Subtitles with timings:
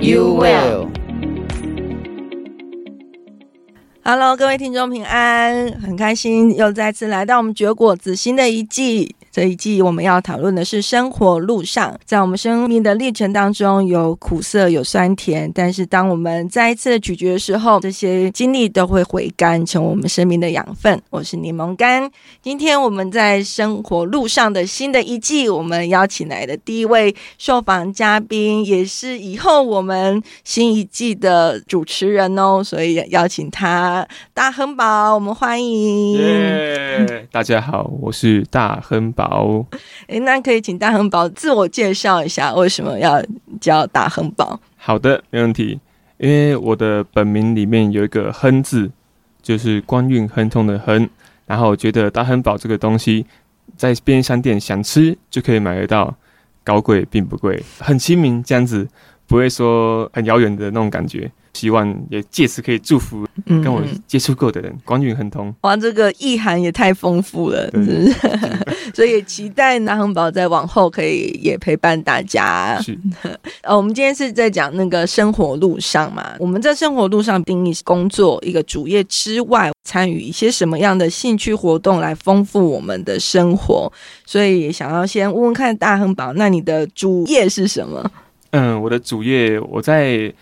[0.00, 0.88] you will.
[4.02, 9.14] Hello，各位听众平安，很开心又再次来到我们绝果子新的一季。
[9.32, 15.50] 这一季我们要讨论的是生活路上，在我们生命的历程当中，有苦涩，有酸甜。
[15.54, 21.00] 但是当我们再一次咀嚼的时候，这些经历都会回甘，成为我们生命的养分。
[21.10, 22.10] 我是柠檬干。
[22.42, 36.18] 今天我们在生活路上的新的一季，我们邀请来的第一位受访嘉宾，也是以后我们新一季的主持人哦，所以邀请他大亨堡，我们欢迎。
[37.30, 39.19] 大家好，我是大亨堡。
[39.20, 39.66] 宝，
[40.06, 43.22] 哎，那可以请大亨宝自我介绍一下，为什么要
[43.60, 44.58] 叫大亨宝？
[44.78, 45.78] 好的，没问题。
[46.16, 48.90] 因为我的本名里面有一个“亨”字，
[49.42, 51.08] 就是官运亨通的“亨”。
[51.46, 53.26] 然后我觉得大亨宝这个东西，
[53.76, 56.14] 在便利商店想吃就可以买得到，
[56.64, 58.88] 高贵并不贵，很亲民，这样子
[59.26, 61.30] 不会说很遥远的那种感觉。
[61.52, 65.54] 希望也借此可以祝福跟我接触过的人，广运亨通。
[65.62, 68.14] 哇，这个意涵也太丰富了，是不是？
[68.94, 72.80] 所以期待大亨堡在往后可以也陪伴大家。
[72.80, 72.96] 是，
[73.62, 76.34] 呃， 我们今天是在讲那个生活路上嘛。
[76.38, 83.92] 我们在生活路上定义是工作一个主业之外，参与一些什么样的兴趣活动来丰富我们的生活。
[84.24, 88.10] 所以想要先问问看大亨宝，那你的主业是什么？
[88.50, 90.32] 嗯，我的主业我在。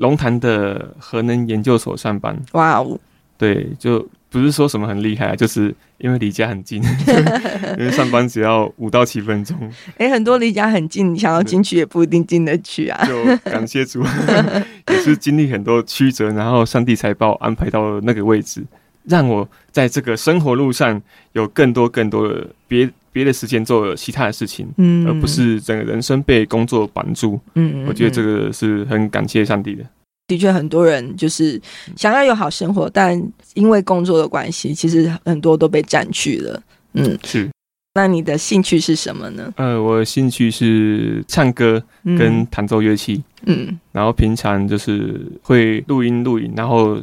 [0.00, 2.98] 龙潭的核能研究所上班，哇哦，
[3.36, 6.82] 对，就不是说什么很厉害，就是因为离家很近，
[7.78, 9.54] 因为上班只要五到七分钟。
[9.98, 13.06] 哎、欸，很多离家很近，你想要进去也不一定进得去啊。
[13.06, 14.02] 就感谢主，
[14.88, 18.64] 也是经历很多曲折，然后上帝才把我安排到那个位置，
[19.10, 29.84] 让我在这个生活路上有更多更多的别别的时间做其他的事情，嗯，而不是整个人生被工作绑住，嗯，我觉得这个是很感谢上帝的。
[30.28, 31.60] 的确，很多人就是
[31.96, 33.20] 想要有好生活，但
[33.54, 36.62] 因为工作的关系，其实很多都被占据了。
[36.94, 37.50] 嗯，是。
[37.94, 39.52] 那你的兴趣是什么呢？
[39.56, 41.82] 呃，我的兴趣是唱歌
[42.16, 47.00] 跟弹奏乐器，嗯，然后平常就是会录音录影，然后。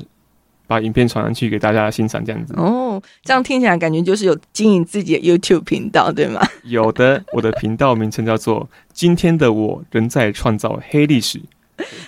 [0.68, 6.42] 把影片传上去给大家欣赏，这样子哦，这样听起来感觉就是有经营自己的 YouTube 频道，对吗？
[6.64, 11.42] 有的，我的频道名称叫做“今天的我仍在创造黑历史”。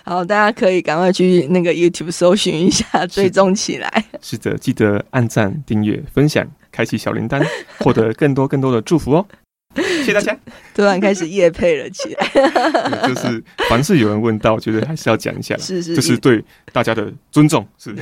[0.04, 4.06] 好，大家可以赶快去那个 YouTube 搜寻一下，追踪起来。
[4.22, 7.46] 是的，记得按赞、订阅、分享、开启小铃铛，
[7.78, 9.26] 获得更多更多的祝福哦。
[9.76, 10.36] 谢谢大家。
[10.74, 12.28] 突然开始夜配了起来，
[13.08, 17.96] 就是凡是有人问到，我觉得还是要讲一下，是是，这是对大家的尊重，是。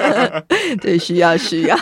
[0.80, 1.78] 对，需要需要。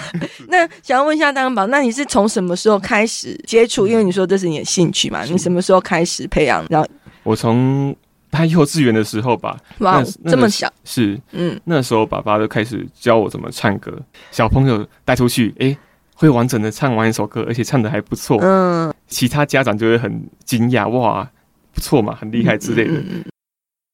[0.49, 3.87] 那想要问一下大亨堡，那你是从什么时候开始接触？
[3.89, 6.65] 因为你说这是你的兴趣嘛，你什么时候开始培养？
[6.71, 6.87] 然后
[7.23, 7.95] 我从
[8.31, 13.93] 他幼稚园的时候吧，哇，这么小，是，嗯，那时候爸爸就开始教我怎么唱歌，
[14.31, 15.77] 小朋友带出去，哎。
[16.19, 18.39] 会完整的唱完一首歌，而且唱的还不错。
[18.43, 21.31] 嗯，其他家长就会很惊讶，哇，
[21.73, 22.95] 不错嘛，很厉害之类的。
[22.95, 23.25] 嗯嗯嗯、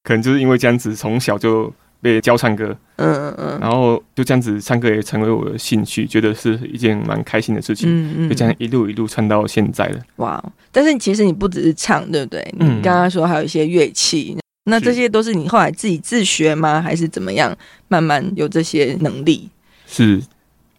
[0.03, 1.71] 可能就是因为这样子，从小就
[2.01, 2.75] 被教唱歌。
[2.95, 3.59] 嗯嗯嗯。
[3.61, 7.87] 然后就这样子，唱歌也成为我的兴趣，觉得是一件蛮开心的事情。
[7.87, 8.29] 嗯嗯。
[8.29, 9.99] 就这样一路一路唱到现在了。
[10.15, 10.43] 哇！
[10.71, 12.55] 但是其实你不只是唱，对不对？
[12.57, 16.81] 你刚刚说还有一些乐器，嗯、那这些都是你后来自己自学吗？
[16.81, 17.55] 还是怎么样？
[17.87, 19.47] 慢慢有这些能力？
[19.85, 20.23] 是。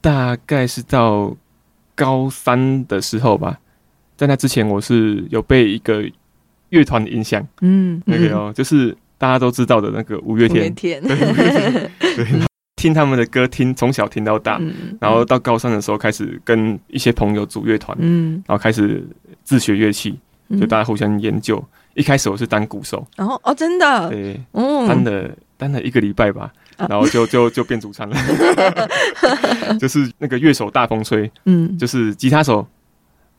[0.06, 1.36] 大概是到
[1.96, 3.58] 高三的时候吧，
[4.16, 6.08] 在那之前我是有被一个
[6.68, 11.02] 乐团的影响，嗯，那个哦，就是大家都知道的那个五月天，天。
[11.02, 11.16] 对，
[11.98, 12.24] 对，
[12.80, 19.04] 听他们的歌听从小听到大，嗯、然后到高三的时候开始跟一些朋友组乐团，嗯，然后开始
[19.42, 20.16] 自学乐器，
[20.50, 21.58] 就大家互相研究。
[21.58, 26.52] 嗯、一开始我是当鼓手，然后哦，真的，对，嗯，当了当了一个礼拜吧。
[26.76, 28.16] 然后就就就变主唱了，
[29.80, 32.66] 就是那个乐手大风吹，嗯，就是吉他手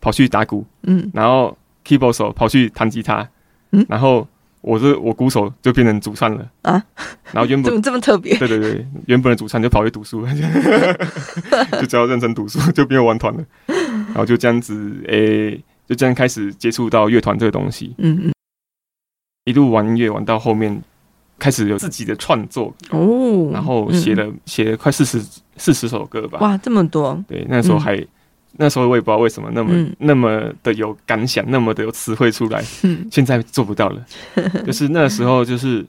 [0.01, 1.55] 跑去打鼓，嗯，然后
[1.85, 3.27] keyboard 手跑去弹吉他，
[3.71, 4.27] 嗯，然后
[4.61, 6.83] 我是我鼓手就变成主唱了啊，
[7.31, 8.35] 然后原本怎么这么特别？
[8.37, 10.33] 对对对，原本的主唱就跑去读书了，
[11.79, 15.55] 就只要认真读书就没有玩团了，然后就这样子，诶，
[15.87, 18.33] 就这样开始接触到乐团这个东西，嗯嗯，
[19.45, 20.81] 一路玩音乐玩到后面。
[21.39, 25.23] 开始有自己的创作哦，然后写了写、嗯、了快四十
[25.55, 26.39] 四十首歌吧。
[26.39, 27.23] 哇，这么多！
[27.27, 28.07] 对，那时候还、嗯、
[28.53, 32.63] 那时候我也不知道为什么那么、嗯、那么的有感想，那么的有词汇出来。
[32.81, 34.03] 嗯、现在做不到了，
[34.65, 35.85] 就是那时候就是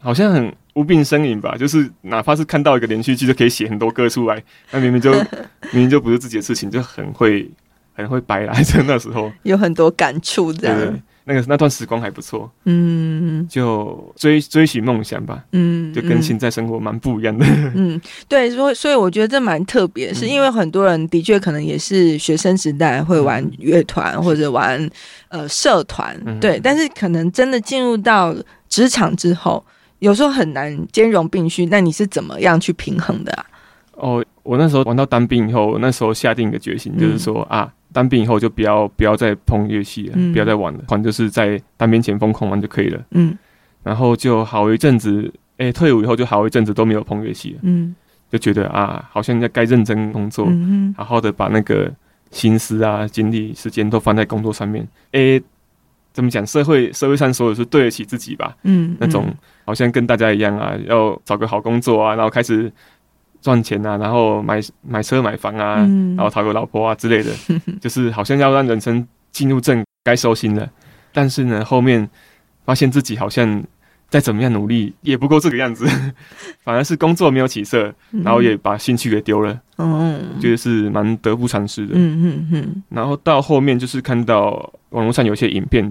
[0.00, 5.12] 好像很无病呻吟吧，就是哪怕是看到一个连续剧就可以写很多歌出来，那明明就
[5.72, 7.50] 明明就不是自己的事情，就很会
[7.92, 8.82] 很会白来着。
[8.84, 11.00] 那时候有很多感触，这样。
[11.28, 17.44] 那个那段时光还不错，嗯，就追追寻梦想吧，嗯，就跟现在生活蛮不一样的，
[17.74, 24.88] 嗯，对，所以所以我觉得这蛮特别，是因为很多人的确可能也是学生时代会玩乐团或者玩
[25.26, 28.32] 呃社团，对，但是可能真的进入到
[28.68, 29.66] 职场之后，
[29.98, 31.66] 有时候很难兼容并蓄。
[31.66, 33.44] 那你是怎么样去平衡的啊？
[33.94, 37.72] 哦，我那时候玩到当兵以后，那时候下定一个决心，就是说啊。
[37.96, 43.02] 当兵以后就不要不要再碰乐器了，嗯、不要再玩了，反正就是在当兵前疯狂玩就可以了。
[43.12, 43.34] 嗯，
[43.82, 47.60] 然后就好一阵子，哎、欸，退伍以后就好一阵子都没有碰乐器了。
[47.62, 47.96] 嗯，
[48.30, 51.90] 就觉得啊，好像应该该认真工作，嗯、好好的把那个
[52.30, 54.86] 心思啊、精力、时间都放在工作上面。
[55.12, 55.42] 哎、欸，
[56.12, 56.46] 怎么讲？
[56.46, 58.54] 社会社会上所有是对得起自己吧？
[58.64, 59.34] 嗯，嗯那种
[59.64, 62.70] 好像跟大家一样啊，要找个好工作啊，然后开始。
[63.40, 67.30] 赚钱啊，然后买买车买房啊，嗯、然后讨个老婆啊之类的，
[67.80, 70.68] 就是好像要让人生进入正该收心了。
[71.12, 72.08] 但是呢，后面
[72.64, 73.62] 发现自己好像
[74.08, 75.86] 再怎么样努力也不够这个样子，
[76.62, 77.94] 反而是工作没有起色，
[78.24, 79.58] 然后也把兴趣给丢了。
[79.78, 81.92] 嗯，觉得是蛮得不偿失的。
[81.94, 82.82] 嗯嗯嗯。
[82.88, 85.90] 然后到后面就是看到网络上有些影片，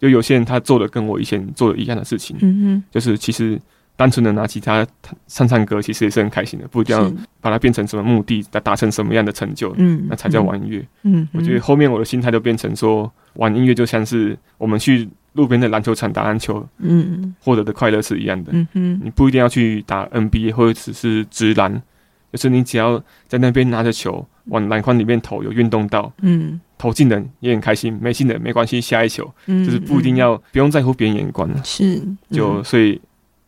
[0.00, 2.36] 就有些人他做的跟我以前做的一样的事情。
[2.40, 3.60] 嗯哼，就是其实。
[3.96, 4.86] 单纯的拿吉他
[5.26, 7.10] 唱唱歌，其实也是很开心的，不一定要
[7.40, 10.86] 把它变成什么目的，达达成什么样的成就，嗯，那才叫玩音乐。
[11.02, 18.50] 嗯，我觉得后面我的心态就变成说，玩音乐就像是我们去路边的篮球场打篮球，嗯，获得的快乐是一样的。
[18.52, 21.82] 嗯哼，你不一定要去打 NBA 或者只是直篮，
[22.30, 33.00] 就是你只要在那边拿着球往篮筐里面投，有运动到，嗯，投进的也很开心，没进的没关系，下一球，嗯，就是不一定要不用在乎别人眼光了，是，就所以。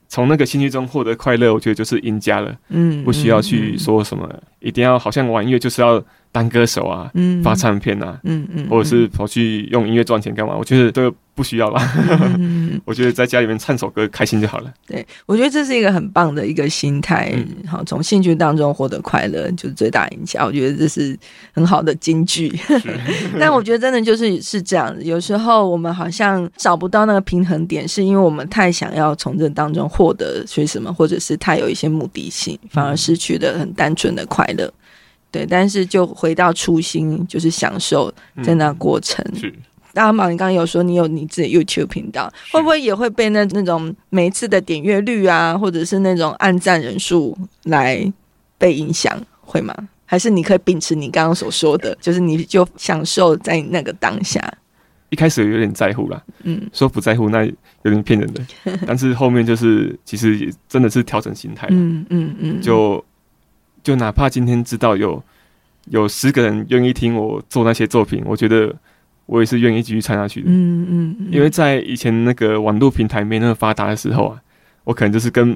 [0.08, 2.56] 从那个兴趣中获得快乐，我觉得就是赢家了。
[2.70, 4.28] 嗯，不需要去说什么，
[4.60, 6.02] 一定要好像玩音乐就是要
[6.32, 10.54] 当歌手啊，嗯，发唱片啊，嗯嗯，嗯或者是跑去用音乐赚钱干嘛？
[10.56, 11.14] 我觉得这个。
[11.38, 11.80] 不需要啦，
[12.36, 14.74] 嗯、 我觉得在家里面唱首歌开心就好了。
[14.88, 17.32] 对，我觉得这是一个很棒的一个心态。
[17.32, 20.44] 嗯、好，从兴趣当中获得快乐就是最大赢家。
[20.44, 21.16] 我觉得这是
[21.52, 22.52] 很好的金句。
[23.38, 34.66] 但我觉得真的就是是这样，有时候我们好像找不到那个平衡点，是因为我们太想要从这当中获得些什么，或者是太有一些目的性，反而失去了很单纯的快乐。
[34.66, 34.72] 嗯、
[35.30, 38.12] 对，但是就回到初心，就是享受
[38.42, 39.24] 在那过程。
[39.32, 39.54] 嗯、是。
[39.94, 48.12] 阿毛，你刚刚有说你有你自己 YouTube 频道，会不会也会被那那种每一次的点阅率啊，或者是那种按赞人数来
[48.56, 49.74] 被影响，会吗？
[50.04, 54.40] 还是你可以秉持你刚刚所说的，就是你就享受在那个当下？
[55.10, 58.46] 一开始有点在乎啦，嗯，说不在乎那有点骗人的，
[58.86, 63.04] 但是后面就是其实也真的是调整心态，嗯嗯嗯，就
[63.82, 65.22] 就哪怕今天知道有
[65.86, 68.74] 有十个人愿意听我做那些作品，我觉得。
[69.30, 74.40] 我也是愿意继续唱下去的，嗯嗯，嗯，因为在以前那个网络平台没那么发达的时候啊，
[74.84, 75.54] 我可能就是跟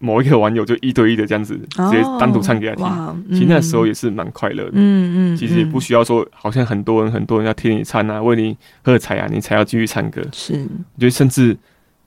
[0.00, 2.84] 某一个网友就一对一的这样子，直接单独唱给他听。
[2.84, 10.20] 哦嗯、其实那时候也是蛮快乐的，嗯嗯，其实也不需要说好像很多人很多人要听你唱啊，为你喝彩啊，你才要继续唱歌。
[10.32, 11.56] 是，我觉得甚至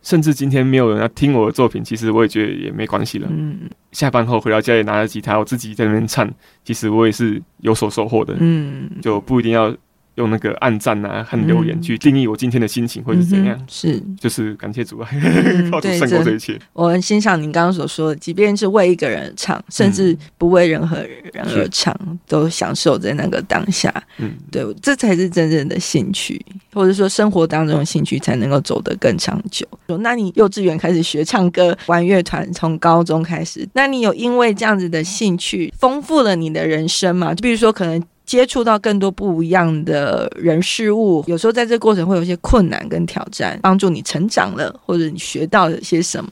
[0.09, 3.27] 甚至今天没有人要听我的作品，其实我也觉得也没关系了。
[3.29, 6.27] 嗯，下班后回到家里拿着吉他，我自己在那边唱，
[6.65, 8.35] 其实我也是有所收获的。
[8.39, 9.71] 嗯，就不一定要。
[10.19, 13.57] 用那个按赞啊和留言去定义我今天的心情会是怎样？
[13.57, 15.09] 嗯、是，就是感谢主啊，
[15.71, 16.59] 靠主胜过这一切。
[16.73, 23.91] 我很欣赏您刚刚所说的，即便是为一个人唱，甚至不为任何人而唱，嗯、都享受在那个当下。
[24.17, 29.65] 嗯，对，这才是真正的兴趣，或者说生活当中的兴趣才能够走得更长久。
[30.01, 37.33] 那你幼稚园开始学唱歌、玩乐团，从高中开始，那你有因为这样子的兴趣丰富了你的人生吗？
[37.33, 38.03] 就比如说可能。
[38.29, 46.29] 接触到更多不一样的人事物，有时候在这个过程会有一些困难跟挑战，帮助你成长了，或者你学到了些什么，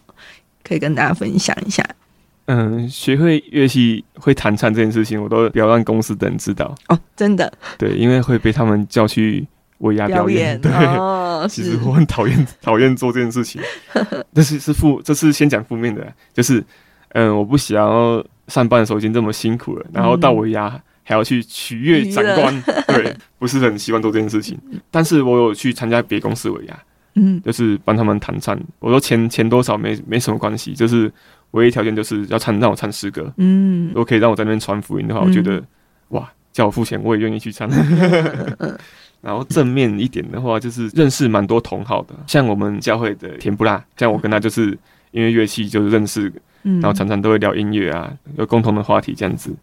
[0.63, 1.83] 可以跟大家分享一下。
[2.45, 7.51] 嗯，学会乐器会弹唱这件事情，我都不要让公司的人知道哦，真的。
[7.79, 9.47] 对，因为会被他们叫去
[9.79, 10.61] 尾牙表演。
[10.61, 13.59] 表演 对，哦、其实我很讨厌 讨厌做这件事情。
[14.35, 16.63] 这是是负，这是先讲负面的，就是
[17.13, 20.79] 嗯，我不想要上班的时候已经这么辛苦了，然后到尾牙。
[21.07, 24.59] 还要去取悦长官， 对，不是很习惯做这件事情。
[24.91, 26.77] 但是我有去参加别公司尾牙，
[27.15, 28.59] 嗯，就是帮他们弹唱。
[28.79, 31.09] 我说钱钱多少没没什么关系，就是
[31.51, 33.33] 唯一条件就是要唱让我唱诗歌。
[33.37, 35.63] 嗯，如果可以让我在那边传福音的话，我觉得
[36.09, 37.69] 哇，叫我付钱我也愿意去唱。
[39.21, 44.77] 然后正面一点的话，就是认识蛮多同好的，像我们教会的甜不辣，像我跟他就是
[45.11, 46.29] 因为乐器就是认识，
[46.63, 49.55] 然后常常都会聊音乐啊，有共同的话题这样子。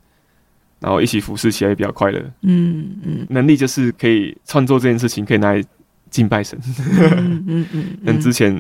[0.85, 5.65] 然后一起服侍起来也比较快乐，嗯嗯，能力就是可以创作这件事情，可以拿来
[6.11, 6.61] 敬拜神，
[6.91, 8.53] 嗯嗯嗯，但之前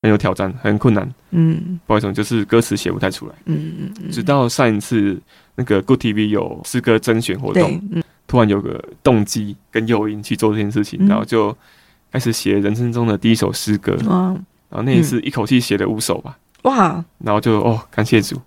[0.00, 5.20] 很有挑战，很困难，嗯，不好意思，就是歌词写不太出来，嗯嗯嗯，直到上一次
[5.56, 7.78] 那个 Good TV 有诗歌甄选活动，
[8.26, 11.54] 突然有个动机跟诱因去做这件事情，然后就
[12.10, 14.28] 开始写人生中的第一首诗歌，哇，
[14.70, 18.40] 然后那一次一口气写了五首吧，哇，然后就哦，感谢主。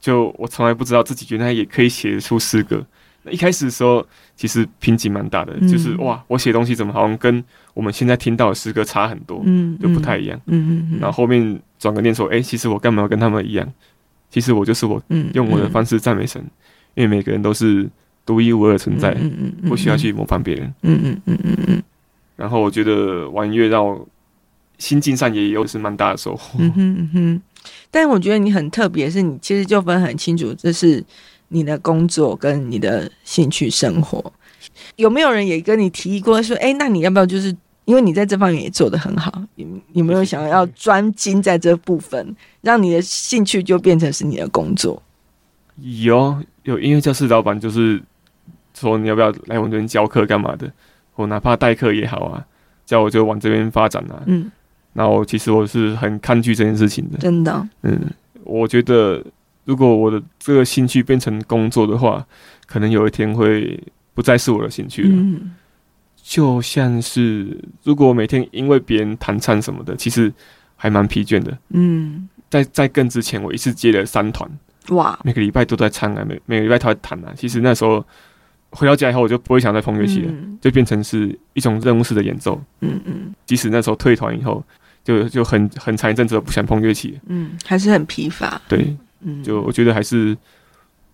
[0.00, 2.84] 就我从来不知道自己原来也可以写出诗歌。
[3.22, 4.04] 那一开始的时候，
[4.34, 10.40] 其实瓶颈蛮大的，嗯、就是哇，我写东西怎么好像跟我们现在听到的诗歌差很多，嗯，就不太一样。
[10.46, 10.98] 嗯嗯。
[10.98, 13.72] 然后后面转个念说，哎、欸，其实我干嘛要跟他们一样？
[14.30, 15.02] 其实我就是我，
[15.34, 16.50] 用我的方式赞美神，嗯、
[16.94, 17.86] 因为每个人都是
[18.24, 19.14] 独一无二的存在，
[19.68, 20.72] 不需要去模仿别人。
[20.82, 21.82] 嗯嗯嗯嗯嗯。
[22.36, 24.08] 然后我觉得玩音乐让我
[24.78, 26.58] 心境上也有是蛮大的收获。
[26.58, 27.42] 嗯哼嗯哼。
[27.90, 31.04] 但我觉得你很特别，是你其实就分很清楚，这是
[31.48, 34.32] 你的工作跟你的兴趣生活。
[34.96, 45.02] 有没有人也跟你提议过说，哎，那你要不要就是因为你在这方面也做得很好，有有没有想要专精在这部分，让你的兴趣就变成是你的工作？
[45.76, 48.00] 有有音乐教室老板就是
[48.74, 50.70] 说，你要不要来我们这边教课干嘛的，
[51.16, 52.46] 我哪怕代课也好啊，
[52.86, 54.22] 叫我就往这边发展啊。
[54.26, 54.50] 嗯。
[54.92, 57.68] 然后其实我是很抗拒这件事情的，真的。
[57.82, 57.98] 嗯，
[58.44, 59.24] 我觉得
[59.64, 62.26] 如果我的这个兴趣变成工作的话，
[62.66, 63.80] 可能有一天会
[64.14, 65.10] 不再是我的兴趣了。
[65.12, 65.52] 嗯，
[66.20, 70.32] 就像是如果每天因为别人弹唱什么的，其实
[70.74, 71.56] 还蛮疲倦的。
[71.68, 74.50] 嗯，在在更之前，我一次接了三团，
[74.88, 77.32] 哇，每个礼拜都在唱啊，每每个礼拜都在弹啊。
[77.36, 78.04] 其实那时候
[78.70, 82.60] 回到家以后，我就不会想再碰乐器了，嗯，就变成是一种任务式的演奏。
[82.80, 84.64] 嗯嗯，即使那时候退团以后。
[85.10, 90.36] 就就很很长一阵子都不想碰乐器，嗯，还是很疲乏，对，嗯，就我觉得还是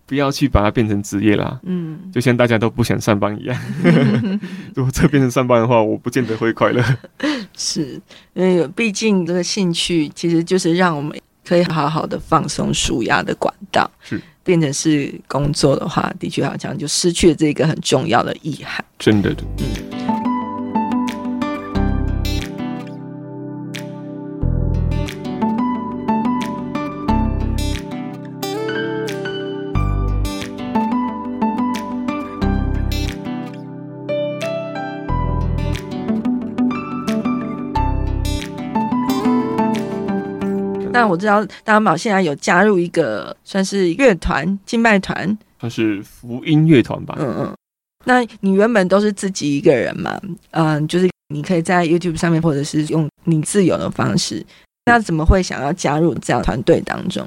[0.05, 3.59] 不要去把它变成职业啦，嗯，就像大家都不想上班一样
[4.77, 6.85] 如果这变成上班的话，我不见得会快乐，
[7.57, 8.01] 是
[8.35, 14.21] 因为毕竟这个兴趣其实就是让我们可以好好的放松舒压的管道，是。
[14.47, 20.06] 变成是工作的话，的确好像就失去了这个很重要的意涵，真的的，嗯。
[41.07, 47.15] 那我知道大安宝现在有加入一个算是乐团敬拜团，算是福音乐团吧。
[47.21, 47.55] 嗯嗯。
[48.05, 50.21] 那你原本都是自己一个人嘛？
[50.51, 54.45] 嗯，就是你可以在 YouTube 上面，或者是用你自由的方式。
[54.87, 57.25] 那怎么会想要加入这样团队当中？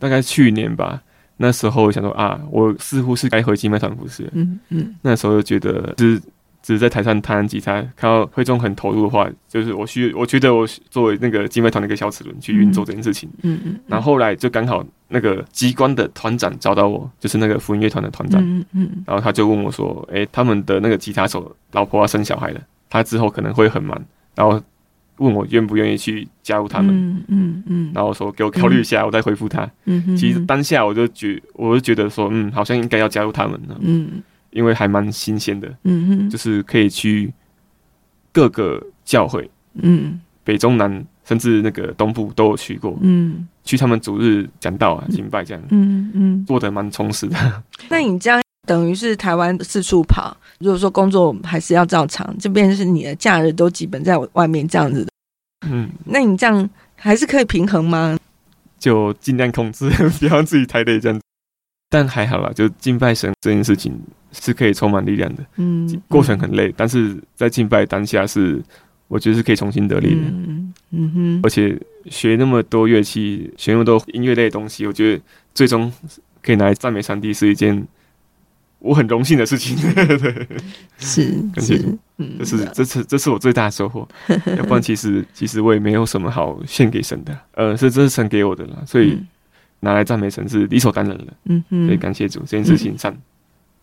[0.00, 1.00] 大概去年吧，
[1.36, 4.28] 那时候我想说啊，我似乎是该回敬拜团服侍。
[4.32, 4.92] 嗯嗯。
[5.00, 6.20] 那时候就觉得是。
[6.66, 13.30] 只是在台上弹吉他，看到会中很投入的话，就是我需我觉得我作为那个敬拜团的一个小齿轮去运作这件事情。
[13.44, 13.78] 嗯嗯。
[13.86, 18.42] 然后后来就刚好那个机关的团长找到我，就是那个福音乐团的团长。
[18.42, 18.90] 嗯嗯。
[18.96, 23.96] 嗯，然后他就问我说：“诶，他们的那个吉他手老婆要生小孩了，他之后可能会很忙，
[24.34, 24.60] 然后
[25.18, 26.92] 问我愿不愿意去加入他们。
[26.92, 30.16] 嗯”嗯嗯，嗯，然后我说：“给我考虑一下，嗯、我再回复他。”嗯嗯。
[30.16, 33.78] 其实当下我就觉，我就觉得说，嗯，好像应该要加入他们了。
[33.82, 34.20] 嗯。
[34.56, 37.32] 因为还蛮新鲜的，嗯哼，就是可以去
[38.32, 47.36] 各个教会，嗯，北中南甚至那个东部都有去过，嗯，去他们主日讲道啊、敬拜这样，嗯嗯，做的蛮充实的。
[47.90, 55.10] 那你这样等于是台湾四处跑，如果说工作还是要照常，这边是你的假日都基本在外面这样子的，
[55.68, 58.16] 嗯，那你这样还是可以平衡吗？
[58.78, 61.25] 就尽量控制， 不要让自己太累这样子。
[61.88, 63.96] 但还好啦，就敬拜神这件事情
[64.32, 65.46] 是可以充满力量的。
[65.56, 68.60] 嗯，过程很累，嗯、但是在敬拜当下是，
[69.06, 70.20] 我觉得是可以重新得力的。
[70.22, 75.22] 嗯，嗯哼，而且学那么多乐器，学那么多音乐类的东西，我觉得
[75.54, 75.92] 最终
[76.42, 77.86] 可以拿来赞美上帝是一件
[78.80, 79.76] 我很荣幸的事情。
[79.94, 80.48] 对，
[80.98, 81.96] 是，感谢主，
[82.40, 84.06] 这是这是这是我最大的收获。
[84.58, 87.38] 要不然其实其实我也没有什么好献给神的。
[87.52, 89.12] 呃，是这是神给我的啦，所以。
[89.12, 89.26] 嗯
[89.80, 93.16] 拿来赞美神是理所当然的，嗯哼，所以感谢主这件事情上，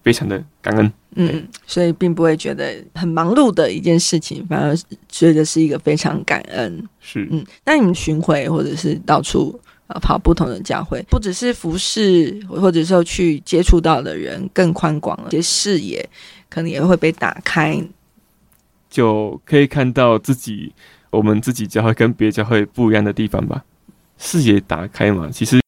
[0.04, 0.92] 非常的感恩。
[1.16, 4.76] 嗯，所以并不会觉得很忙碌的一件事情，反而
[5.08, 6.84] 觉得是一个非常感恩。
[7.00, 16.10] 是，嗯，那你们巡回或者是到处啊跑不同的教会，不只是服饰，或者说去接触到的人更宽广了，一些视野
[16.50, 17.80] 可能也会被打开，
[18.90, 20.74] 就可以看到自己
[21.12, 23.64] 我们自己教会跟别教会不一样的地方吧，
[24.18, 25.63] 视野打开嘛，其实。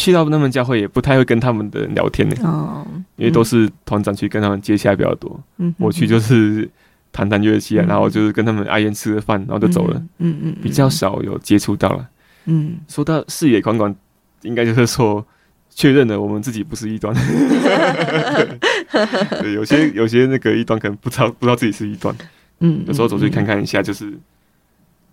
[0.00, 5.38] 去到他们教会也不太会跟他们的聊天呢，哦，因为都是团长去跟他们接洽比较多。
[5.58, 6.66] 嗯，我去就是
[7.12, 10.02] 弹弹乐器啊，然后就是跟他们阿燕吃个饭，然后就走了。
[10.16, 12.08] 嗯嗯，比较少有接触到了。
[12.46, 13.94] 嗯，说到视野宽广，
[14.40, 15.22] 应该就是说
[15.68, 17.14] 确认了我们自己不是异端。
[19.42, 22.16] 对，有些有些那个异端可能不知道不知道自己是异端。
[22.60, 24.18] 嗯，有时候走去看看一下，就是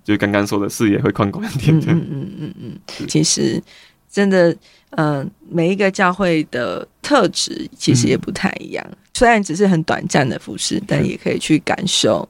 [0.06, 1.78] 就刚刚说的视野会宽广一点。
[1.80, 3.62] 嗯嗯嗯嗯，其实
[4.18, 4.58] 真的。
[4.92, 8.84] 嗯、呃，每一个教会的特质其实也不太一样。
[8.90, 12.28] 嗯、虽然只是很短暂的服饰，但也可以去感受，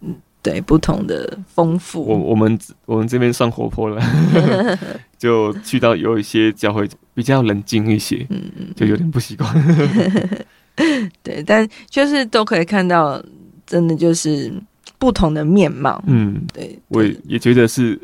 [0.00, 2.02] 嗯，对不同的丰富。
[2.02, 4.02] 我我们我们这边算活泼了，
[5.16, 9.48] 就去到有一些教会比较冷静一些，嗯嗯，就有点不习惯。
[11.22, 13.22] 对，但就是都可以看到，
[13.64, 14.52] 真的就是
[14.98, 16.02] 不同的面貌。
[16.08, 17.98] 嗯，对我也觉得是。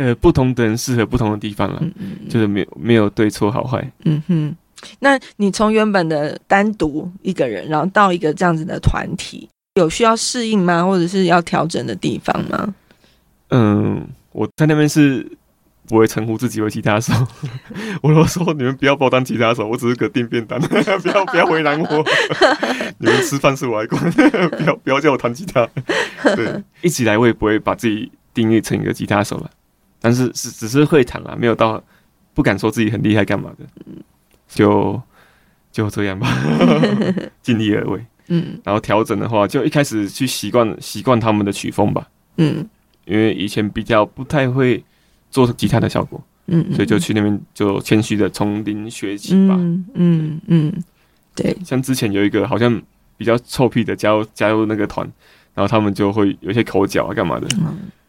[0.00, 3.86] 呃，不同的人适合不同的地方了，嗯嗯，就是没有没有对错好坏。
[4.06, 4.56] 嗯哼，
[5.00, 10.82] 那你从原本的单独一个人，然后到一个这样子的团体，有需要适应吗？
[10.82, 12.74] 或者是要调整的地方吗？
[13.50, 15.30] 嗯，我在那边是
[15.86, 17.12] 不会称呼自己为吉他手，
[18.00, 20.76] 我都说你们不要把我当吉他手，我只是个订便当， 不
[21.10, 22.04] 要不要为难我。
[22.96, 25.68] 你们吃饭是我来管，不要不要叫我弹吉他。
[26.34, 29.50] 对，一直以来我也不会把自己定义成一个吉他手了。
[30.00, 31.82] 但是是只是会弹啦，没有到
[32.32, 33.66] 不敢说自己很厉害干嘛的，
[34.48, 35.00] 就
[35.70, 36.26] 就这样吧，
[37.42, 38.04] 尽力而为。
[38.28, 42.08] 嗯，然后调整的话，就一开始去习惯习惯他们的曲风吧。
[42.36, 42.66] 嗯，
[43.04, 44.82] 因为以前比较不太会
[45.30, 49.56] 做吉他的效果，嗯，所以就去那边就谦虚的从零学起吧。
[49.58, 50.84] 嗯嗯嗯，
[51.34, 51.56] 对。
[51.64, 52.80] 像之前有一个好像
[53.16, 55.04] 比较臭屁的加入加入那个团，
[55.52, 57.48] 然后他们就会有些口角啊干嘛的，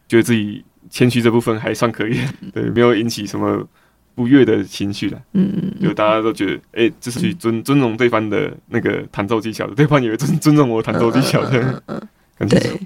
[0.08, 0.64] 觉得自己。
[0.92, 2.20] 谦虚这部分还算可以，
[2.52, 3.66] 对，没有引起什么
[4.14, 5.18] 不悦的情绪了。
[5.32, 11.58] 嗯嗯，就大家都觉得，哎、欸，这是去尊尊重对方的那个弹奏技巧的，对方以为尊尊重我弹奏技巧的。
[11.58, 12.08] 嗯嗯
[12.40, 12.78] 嗯，对，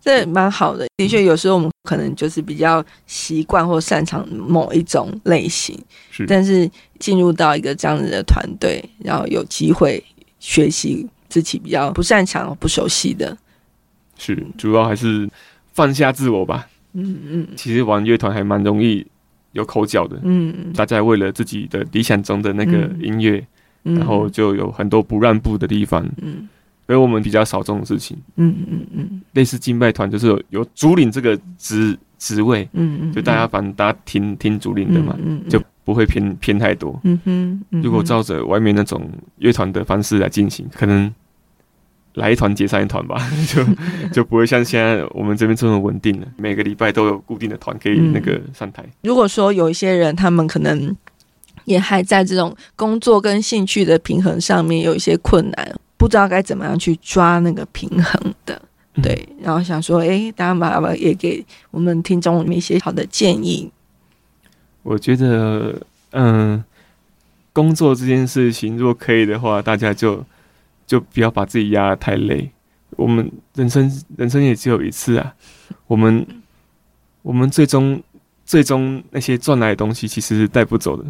[0.00, 0.86] 这蛮好的。
[0.96, 5.78] 的确，有时候我们可能就是比较习惯或擅长某一种类型，
[6.10, 10.02] 是，但是进入到一个这样子的团队，然后有机会
[10.38, 13.36] 学习自己比较不擅长、不熟悉的，
[14.16, 15.28] 是，主要还是
[15.74, 16.66] 放下自我吧。
[16.92, 19.06] 嗯嗯，其实玩乐团还蛮容易
[19.52, 20.18] 有口角的。
[20.22, 23.44] 嗯嗯，大家为了自己的理想中的那个音乐，
[23.84, 26.04] 嗯、然后就有很多不让步的地方。
[26.22, 26.48] 嗯，
[26.86, 28.16] 所以我们比较少这种事情。
[28.36, 32.68] 嗯嗯嗯，类似敬拜团就是有有主领这个职职位。
[32.72, 37.00] 嗯嗯，就大家反正大家听听主领的嘛，嗯嗯，就不会偏偏太多。
[37.04, 41.12] 嗯哼，如果照着外面那种乐团的方式来进行，可能。
[42.14, 43.64] 来一团解散一团吧， 就
[44.12, 46.26] 就不会像现在我们这边这么稳定了。
[46.36, 48.84] 每个礼拜都有固定的团可以那个上台。
[49.02, 50.94] 如果说有一些人，他们可能
[51.66, 58.60] 也还在这种工作跟兴趣的平衡上面有一些困难，不知道该怎么样去抓那个平衡的，
[59.00, 59.28] 对。
[59.40, 63.70] 然后想说，哎，大家麻烦也给我们听众们一些好的建议。
[64.82, 66.64] 我觉得，嗯，
[67.52, 70.24] 工作这件事情，如果可以的话，大家就。
[70.90, 72.50] 就不要把自己压得太累。
[72.96, 75.32] 我们人生人生也只有一次啊。
[75.86, 76.26] 我们
[77.22, 78.02] 我们最终
[78.44, 81.04] 最终那些赚来的东西其实是带不走的。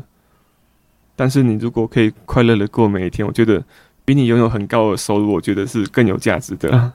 [1.16, 3.64] 但是你如果可以快乐的过每一天，我觉得
[4.04, 6.92] 比你拥有很高的收入，我觉得是更有价值的。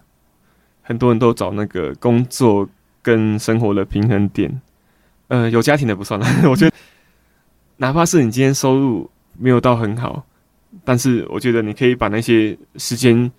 [0.84, 2.70] 很多人都找那个工作
[3.02, 4.62] 跟生活的平衡点。
[5.30, 6.28] 呃，有家庭的不算了。
[6.48, 6.76] 我觉得
[7.78, 10.24] 哪怕是你今天收入没有到很好。
[10.84, 13.32] 但是我觉得你可以把那些时间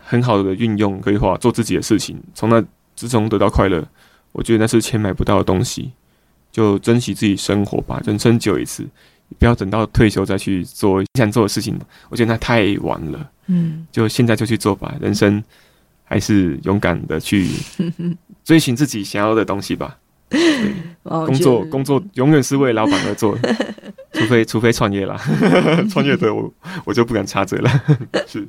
[0.00, 2.62] 很好的运用规划，做自己的事情，从那
[2.94, 3.86] 之中得到快乐。
[4.32, 5.92] 我觉得那是钱买不到的东西，
[6.50, 8.02] 就珍惜自己生活吧。
[8.04, 8.84] 人生只有一次，
[9.38, 11.78] 不要等到退休再去做想做的事情。
[12.08, 13.30] 我觉得那太晚了。
[13.46, 14.94] 嗯，就现在就去做吧。
[15.00, 15.42] 人生
[16.04, 17.48] 还是勇敢的去
[18.44, 19.96] 追寻自己想要的东西吧。
[21.02, 23.36] 工作工作永远是为老板而做，
[24.12, 25.20] 除非除非创业啦，
[25.90, 26.52] 创业的我
[26.84, 27.70] 我就不敢插嘴了。
[28.26, 28.46] 是，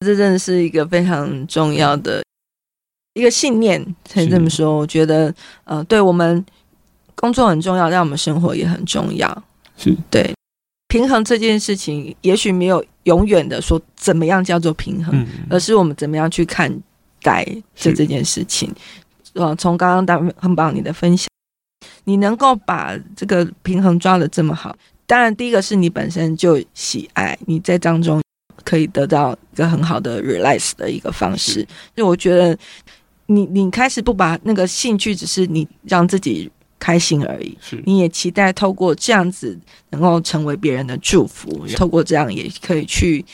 [0.00, 2.22] 这真的是一个非常重要的
[3.14, 4.76] 一个信念，可以这么说。
[4.76, 6.44] 我觉得，呃，对我们
[7.14, 9.44] 工作很重要，但我们生活也很重要。
[9.76, 10.32] 是，对。
[10.88, 16.72] 平衡这件事情，也许没有永远的说怎么样叫做平衡，嗯、而是我们怎么样去看
[17.20, 18.72] 待这这件事情。
[19.34, 21.28] 呃，从刚刚大很棒你的分享，
[22.04, 28.22] 你能够把这个平衡抓的这么好，当然第一个是你本身就喜爱，你在当中
[28.64, 31.66] 可以得到一个很好的 release 的一个方式。
[31.94, 32.56] 就我觉得
[33.26, 39.58] 你你开始不把那个兴趣只是你让自己开心而已，是你也期待透过这样子
[39.90, 43.24] 能够成为别人的祝福，透过这样也可以去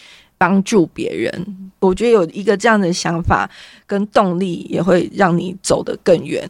[0.44, 1.32] 帮助别人。
[1.80, 3.48] 我觉得有一个这样的想法
[3.86, 6.46] 跟动力，也会让你走得更远。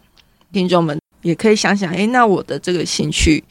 [0.53, 3.45] 听众们也可以想想，诶，那我的这个兴趣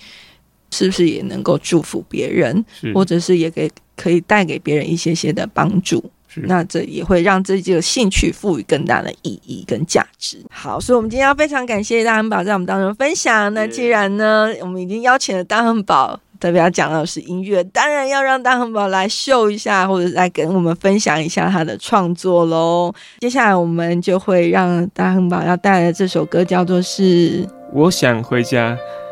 [0.71, 6.03] 是不是也能够祝福别人，或者是也给可以带给别人一些些的帮助？
[6.35, 10.37] 那这也会让自己的兴趣赋予更大的意义跟价值。
[10.49, 13.53] 好，所以我们今天要非常感谢大汉堡在我们当中分享。
[13.53, 16.19] 那既然呢，我们已经邀请了大汉堡。
[16.43, 22.91] 特别要讲到的是音乐，当然要让大汉堡来秀一下，或者来跟我们分享一下他的创作喽。
[23.21, 28.71] 接下来我们就会让大汉堡要带来的这首歌叫做是《我想回家》，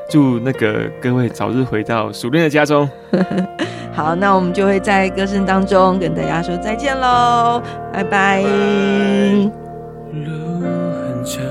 [0.09, 2.89] 祝那个各位早日回到熟练的家中。
[3.95, 7.63] 好，那我们就会在歌声当中跟大家说再见喽，
[7.93, 8.41] 拜拜。
[8.41, 8.49] 路
[10.11, 11.41] 很长，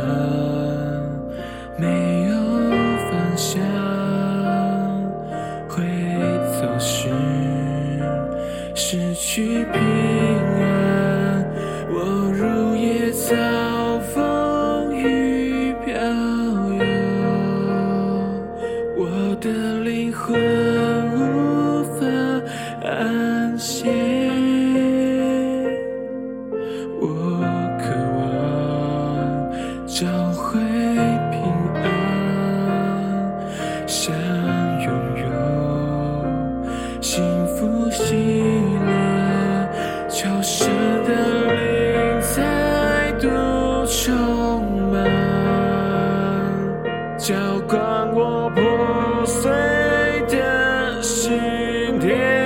[52.00, 52.39] day.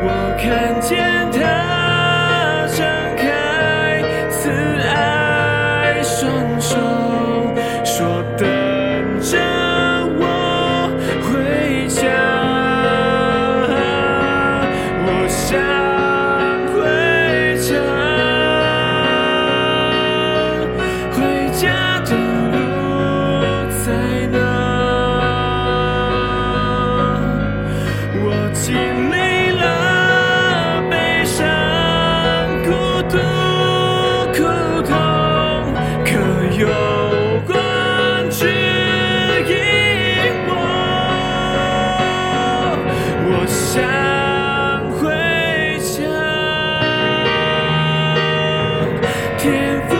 [0.00, 2.66] 我看见他
[49.48, 49.97] You.